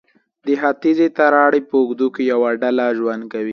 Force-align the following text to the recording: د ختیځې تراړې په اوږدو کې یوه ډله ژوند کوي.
د 0.45 0.47
ختیځې 0.61 1.07
تراړې 1.17 1.61
په 1.69 1.75
اوږدو 1.79 2.07
کې 2.15 2.21
یوه 2.33 2.49
ډله 2.61 2.85
ژوند 2.97 3.23
کوي. 3.33 3.49